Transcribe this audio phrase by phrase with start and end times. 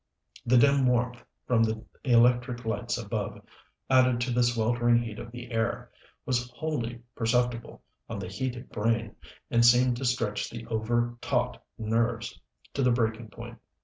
[0.47, 3.39] The dim warmth from the electric lights above,
[3.87, 5.91] added to the sweltering heat of the air,
[6.25, 9.15] was wholly perceptible on the heated brain,
[9.51, 12.41] and seemed to stretch the over taut nerves
[12.73, 13.59] to the breaking point.